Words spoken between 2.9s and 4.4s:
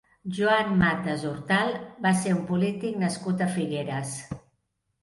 nascut a Figueres.